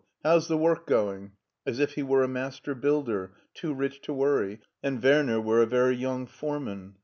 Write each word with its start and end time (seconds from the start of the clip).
how's 0.23 0.47
the 0.47 0.57
work 0.57 0.87
going?" 0.87 1.31
as 1.67 1.77
if 1.79 1.93
he 1.93 2.01
was 2.01 2.25
a 2.25 2.27
master 2.27 2.73
builder, 2.73 3.35
too 3.53 3.71
rich 3.71 4.01
to 4.01 4.11
worry, 4.11 4.59
and 4.81 4.99
Werner 5.03 5.39
were 5.39 5.61
a 5.61 5.67
very 5.67 5.95
young 5.95 6.25
foreman. 6.25 6.95